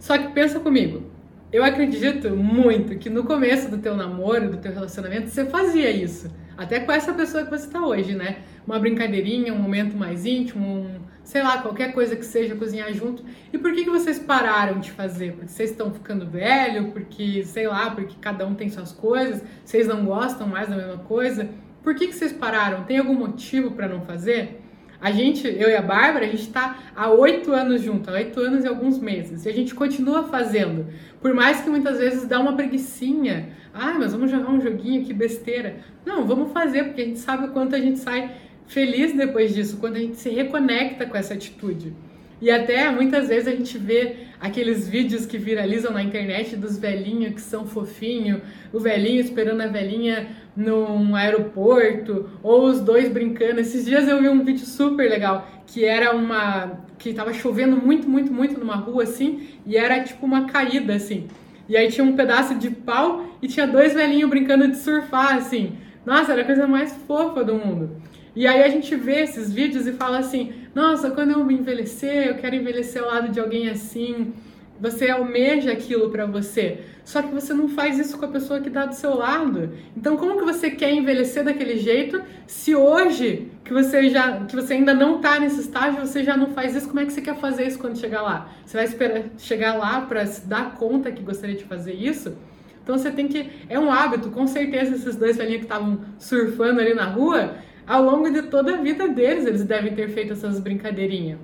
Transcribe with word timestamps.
Só 0.00 0.16
que 0.16 0.28
pensa 0.28 0.58
comigo, 0.58 1.02
eu 1.52 1.62
acredito 1.62 2.30
muito 2.30 2.96
que 2.96 3.10
no 3.10 3.22
começo 3.22 3.70
do 3.70 3.76
teu 3.76 3.94
namoro, 3.94 4.50
do 4.50 4.56
teu 4.56 4.72
relacionamento, 4.72 5.28
você 5.28 5.44
fazia 5.44 5.90
isso. 5.90 6.30
Até 6.56 6.80
com 6.80 6.90
essa 6.90 7.12
pessoa 7.12 7.44
que 7.44 7.50
você 7.50 7.66
está 7.66 7.86
hoje, 7.86 8.14
né? 8.14 8.38
Uma 8.66 8.78
brincadeirinha, 8.78 9.52
um 9.52 9.58
momento 9.58 9.94
mais 9.96 10.24
íntimo, 10.24 10.66
um, 10.66 11.00
sei 11.22 11.42
lá, 11.42 11.58
qualquer 11.58 11.92
coisa 11.92 12.16
que 12.16 12.24
seja 12.24 12.56
cozinhar 12.56 12.90
junto. 12.94 13.22
E 13.52 13.58
por 13.58 13.74
que, 13.74 13.84
que 13.84 13.90
vocês 13.90 14.18
pararam 14.18 14.80
de 14.80 14.90
fazer? 14.90 15.32
Porque 15.32 15.48
vocês 15.48 15.70
estão 15.70 15.92
ficando 15.92 16.26
velho? 16.26 16.92
Porque, 16.92 17.44
sei 17.44 17.66
lá, 17.66 17.90
porque 17.90 18.14
cada 18.22 18.46
um 18.46 18.54
tem 18.54 18.70
suas 18.70 18.92
coisas? 18.92 19.42
Vocês 19.62 19.86
não 19.86 20.06
gostam 20.06 20.46
mais 20.46 20.68
da 20.68 20.76
mesma 20.76 20.98
coisa? 20.98 21.46
Por 21.82 21.94
que, 21.94 22.06
que 22.06 22.14
vocês 22.14 22.32
pararam? 22.32 22.84
Tem 22.84 22.98
algum 22.98 23.14
motivo 23.14 23.72
para 23.72 23.86
não 23.86 24.00
fazer? 24.00 24.62
A 25.00 25.10
gente, 25.10 25.46
eu 25.46 25.68
e 25.70 25.74
a 25.74 25.80
Bárbara, 25.80 26.26
a 26.26 26.28
gente 26.28 26.42
está 26.42 26.78
há 26.94 27.10
oito 27.10 27.52
anos 27.52 27.80
junto, 27.80 28.10
há 28.10 28.14
oito 28.14 28.38
anos 28.38 28.64
e 28.64 28.68
alguns 28.68 28.98
meses. 28.98 29.46
E 29.46 29.48
a 29.48 29.52
gente 29.52 29.74
continua 29.74 30.24
fazendo. 30.24 30.86
Por 31.20 31.32
mais 31.32 31.62
que 31.62 31.70
muitas 31.70 31.98
vezes 31.98 32.26
dá 32.26 32.38
uma 32.38 32.54
preguiçinha. 32.54 33.48
Ah, 33.72 33.94
mas 33.98 34.12
vamos 34.12 34.30
jogar 34.30 34.50
um 34.50 34.60
joguinho, 34.60 35.04
que 35.04 35.14
besteira. 35.14 35.76
Não, 36.04 36.26
vamos 36.26 36.52
fazer, 36.52 36.84
porque 36.84 37.00
a 37.00 37.04
gente 37.06 37.18
sabe 37.18 37.46
o 37.46 37.50
quanto 37.50 37.74
a 37.74 37.80
gente 37.80 37.98
sai 37.98 38.30
feliz 38.66 39.12
depois 39.12 39.54
disso, 39.54 39.78
quando 39.78 39.96
a 39.96 40.00
gente 40.00 40.16
se 40.16 40.28
reconecta 40.28 41.06
com 41.06 41.16
essa 41.16 41.34
atitude. 41.34 41.92
E 42.40 42.50
até 42.50 42.90
muitas 42.90 43.28
vezes 43.28 43.46
a 43.46 43.50
gente 43.50 43.76
vê 43.76 44.16
aqueles 44.40 44.88
vídeos 44.88 45.26
que 45.26 45.36
viralizam 45.36 45.92
na 45.92 46.02
internet 46.02 46.56
dos 46.56 46.78
velhinhos 46.78 47.34
que 47.34 47.40
são 47.40 47.66
fofinhos, 47.66 48.40
o 48.72 48.80
velhinho 48.80 49.20
esperando 49.20 49.60
a 49.60 49.66
velhinha 49.66 50.28
num 50.56 51.14
aeroporto, 51.14 52.30
ou 52.42 52.64
os 52.64 52.80
dois 52.80 53.08
brincando. 53.10 53.60
Esses 53.60 53.84
dias 53.84 54.08
eu 54.08 54.20
vi 54.20 54.28
um 54.28 54.42
vídeo 54.42 54.64
super 54.64 55.08
legal, 55.08 55.46
que 55.66 55.84
era 55.84 56.14
uma. 56.16 56.80
que 56.98 57.12
tava 57.12 57.32
chovendo 57.34 57.76
muito, 57.76 58.08
muito, 58.08 58.32
muito 58.32 58.58
numa 58.58 58.76
rua 58.76 59.02
assim, 59.02 59.48
e 59.66 59.76
era 59.76 60.02
tipo 60.02 60.24
uma 60.24 60.46
caída 60.46 60.94
assim. 60.94 61.28
E 61.68 61.76
aí 61.76 61.88
tinha 61.88 62.04
um 62.04 62.16
pedaço 62.16 62.54
de 62.56 62.70
pau 62.70 63.24
e 63.40 63.46
tinha 63.46 63.66
dois 63.66 63.92
velhinhos 63.92 64.28
brincando 64.28 64.66
de 64.66 64.76
surfar 64.76 65.36
assim. 65.36 65.76
Nossa, 66.04 66.32
era 66.32 66.42
a 66.42 66.44
coisa 66.44 66.66
mais 66.66 66.92
fofa 67.06 67.44
do 67.44 67.54
mundo. 67.54 68.02
E 68.34 68.46
aí 68.46 68.62
a 68.62 68.68
gente 68.68 68.94
vê 68.94 69.22
esses 69.22 69.52
vídeos 69.52 69.86
e 69.86 69.92
fala 69.92 70.18
assim: 70.18 70.52
nossa, 70.74 71.10
quando 71.10 71.32
eu 71.32 71.44
me 71.44 71.54
envelhecer, 71.54 72.28
eu 72.28 72.34
quero 72.36 72.54
envelhecer 72.54 73.02
ao 73.02 73.08
lado 73.08 73.28
de 73.28 73.40
alguém 73.40 73.68
assim. 73.68 74.32
Você 74.80 75.10
almeja 75.10 75.72
aquilo 75.72 76.08
para 76.08 76.24
você, 76.24 76.80
só 77.04 77.20
que 77.20 77.34
você 77.34 77.52
não 77.52 77.68
faz 77.68 77.98
isso 77.98 78.16
com 78.16 78.24
a 78.24 78.28
pessoa 78.28 78.60
que 78.60 78.68
está 78.68 78.86
do 78.86 78.94
seu 78.94 79.14
lado. 79.14 79.74
Então, 79.94 80.16
como 80.16 80.38
que 80.38 80.44
você 80.44 80.70
quer 80.70 80.90
envelhecer 80.90 81.44
daquele 81.44 81.76
jeito 81.76 82.22
se 82.46 82.74
hoje 82.74 83.48
que 83.62 83.74
você 83.74 84.08
já 84.08 84.40
que 84.46 84.56
você 84.56 84.72
ainda 84.72 84.94
não 84.94 85.16
está 85.16 85.38
nesse 85.38 85.60
estágio, 85.60 86.00
você 86.00 86.24
já 86.24 86.34
não 86.34 86.54
faz 86.54 86.74
isso? 86.74 86.88
Como 86.88 86.98
é 86.98 87.04
que 87.04 87.12
você 87.12 87.20
quer 87.20 87.36
fazer 87.36 87.66
isso 87.66 87.78
quando 87.78 87.98
chegar 87.98 88.22
lá? 88.22 88.50
Você 88.64 88.74
vai 88.78 88.86
esperar 88.86 89.24
chegar 89.36 89.74
lá 89.74 90.00
para 90.00 90.24
se 90.24 90.46
dar 90.46 90.74
conta 90.76 91.12
que 91.12 91.22
gostaria 91.22 91.56
de 91.56 91.64
fazer 91.64 91.92
isso? 91.92 92.34
Então 92.82 92.96
você 92.96 93.10
tem 93.10 93.28
que 93.28 93.50
é 93.68 93.78
um 93.78 93.92
hábito, 93.92 94.30
com 94.30 94.46
certeza 94.46 94.94
esses 94.94 95.14
dois 95.14 95.36
velhinhos 95.36 95.58
que 95.60 95.66
estavam 95.66 96.00
surfando 96.18 96.80
ali 96.80 96.94
na 96.94 97.04
rua, 97.04 97.54
ao 97.90 98.04
longo 98.04 98.30
de 98.30 98.42
toda 98.42 98.74
a 98.74 98.76
vida 98.76 99.08
deles, 99.08 99.44
eles 99.44 99.64
devem 99.64 99.92
ter 99.92 100.08
feito 100.10 100.32
essas 100.32 100.60
brincadeirinhas. 100.60 101.40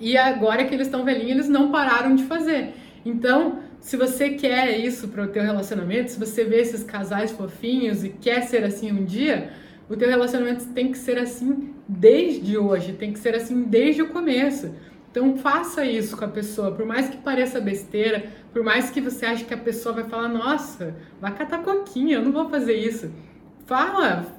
E 0.00 0.16
agora 0.16 0.64
que 0.64 0.74
eles 0.74 0.88
estão 0.88 1.04
velhinhos, 1.04 1.30
eles 1.30 1.48
não 1.48 1.70
pararam 1.70 2.16
de 2.16 2.24
fazer. 2.24 2.74
Então, 3.06 3.60
se 3.78 3.96
você 3.96 4.30
quer 4.30 4.76
isso 4.76 5.06
para 5.06 5.22
o 5.22 5.28
teu 5.28 5.40
relacionamento, 5.40 6.10
se 6.10 6.18
você 6.18 6.42
vê 6.42 6.62
esses 6.62 6.82
casais 6.82 7.30
fofinhos 7.30 8.02
e 8.02 8.08
quer 8.08 8.42
ser 8.42 8.64
assim 8.64 8.90
um 8.90 9.04
dia, 9.04 9.52
o 9.88 9.96
teu 9.96 10.08
relacionamento 10.08 10.66
tem 10.70 10.90
que 10.90 10.98
ser 10.98 11.16
assim 11.16 11.72
desde 11.86 12.58
hoje, 12.58 12.94
tem 12.94 13.12
que 13.12 13.18
ser 13.20 13.36
assim 13.36 13.62
desde 13.62 14.02
o 14.02 14.08
começo. 14.08 14.74
Então 15.12 15.36
faça 15.36 15.84
isso 15.84 16.16
com 16.16 16.24
a 16.24 16.28
pessoa, 16.28 16.72
por 16.72 16.86
mais 16.86 17.08
que 17.08 17.18
pareça 17.18 17.60
besteira, 17.60 18.26
por 18.52 18.64
mais 18.64 18.90
que 18.90 19.00
você 19.00 19.24
ache 19.26 19.44
que 19.44 19.54
a 19.54 19.58
pessoa 19.58 19.94
vai 19.94 20.04
falar, 20.04 20.28
nossa, 20.28 20.96
vai 21.20 21.32
catar 21.36 21.62
coquinha, 21.62 22.16
eu 22.16 22.22
não 22.24 22.32
vou 22.32 22.48
fazer 22.48 22.74
isso. 22.74 23.12
Fala, 23.64 24.37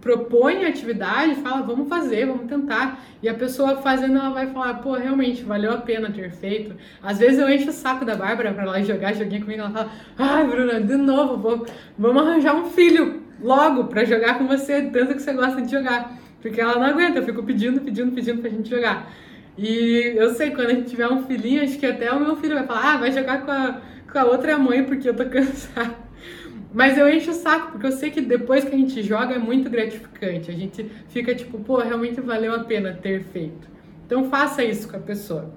propõe 0.00 0.64
a 0.64 0.68
atividade, 0.68 1.36
fala, 1.36 1.62
vamos 1.62 1.88
fazer, 1.88 2.26
vamos 2.26 2.48
tentar. 2.48 3.00
E 3.22 3.28
a 3.28 3.34
pessoa 3.34 3.76
fazendo, 3.76 4.18
ela 4.18 4.30
vai 4.30 4.46
falar, 4.46 4.74
pô, 4.74 4.92
realmente, 4.92 5.42
valeu 5.42 5.72
a 5.72 5.78
pena 5.78 6.10
ter 6.10 6.30
feito. 6.30 6.74
Às 7.02 7.18
vezes 7.18 7.38
eu 7.38 7.48
encho 7.50 7.70
o 7.70 7.72
saco 7.72 8.04
da 8.04 8.14
Bárbara 8.14 8.52
pra 8.52 8.62
ela 8.62 8.82
jogar 8.82 9.14
joguinho 9.14 9.42
comigo, 9.42 9.62
ela 9.62 9.70
fala, 9.70 9.90
ai, 10.18 10.46
Bruna, 10.46 10.80
de 10.80 10.96
novo, 10.96 11.36
vou, 11.36 11.66
vamos 11.98 12.22
arranjar 12.22 12.54
um 12.54 12.66
filho 12.70 13.22
logo 13.40 13.84
pra 13.84 14.04
jogar 14.04 14.38
com 14.38 14.46
você, 14.46 14.82
tanto 14.82 15.14
que 15.14 15.22
você 15.22 15.32
gosta 15.32 15.60
de 15.60 15.70
jogar. 15.70 16.16
Porque 16.40 16.60
ela 16.60 16.76
não 16.76 16.84
aguenta, 16.84 17.18
eu 17.18 17.24
fico 17.24 17.42
pedindo, 17.42 17.80
pedindo, 17.80 18.12
pedindo 18.12 18.40
pra 18.40 18.50
gente 18.50 18.70
jogar. 18.70 19.10
E 19.56 20.14
eu 20.16 20.32
sei, 20.34 20.52
quando 20.52 20.68
a 20.68 20.74
gente 20.74 20.90
tiver 20.90 21.08
um 21.08 21.24
filhinho, 21.24 21.62
acho 21.62 21.78
que 21.78 21.86
até 21.86 22.12
o 22.12 22.20
meu 22.20 22.36
filho 22.36 22.54
vai 22.54 22.64
falar, 22.64 22.94
ah, 22.94 22.96
vai 22.98 23.10
jogar 23.10 23.44
com 23.44 23.50
a, 23.50 23.80
com 24.10 24.18
a 24.18 24.24
outra 24.24 24.56
mãe 24.56 24.84
porque 24.84 25.08
eu 25.08 25.14
tô 25.14 25.24
cansada. 25.30 26.07
Mas 26.72 26.98
eu 26.98 27.08
encho 27.08 27.30
o 27.30 27.34
saco, 27.34 27.72
porque 27.72 27.86
eu 27.86 27.92
sei 27.92 28.10
que 28.10 28.20
depois 28.20 28.64
que 28.64 28.74
a 28.74 28.78
gente 28.78 29.02
joga 29.02 29.34
é 29.34 29.38
muito 29.38 29.70
gratificante. 29.70 30.50
A 30.50 30.54
gente 30.54 30.90
fica 31.08 31.34
tipo, 31.34 31.58
pô, 31.58 31.78
realmente 31.78 32.20
valeu 32.20 32.54
a 32.54 32.64
pena 32.64 32.92
ter 32.92 33.24
feito. 33.24 33.68
Então 34.06 34.28
faça 34.30 34.62
isso 34.62 34.88
com 34.88 34.96
a 34.96 35.00
pessoa. 35.00 35.50